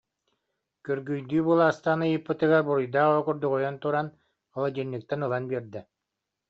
күргүйдүү 0.87 1.43
былаастаан 1.49 2.05
ыйыппытыгар, 2.07 2.65
буруйдаах 2.69 3.09
оҕо 3.19 3.21
курдук 3.27 3.51
ойон 3.57 3.75
туран, 3.83 4.07
холодильниктан 4.53 5.19
ылан 5.27 5.43
биэрдэ 5.51 5.81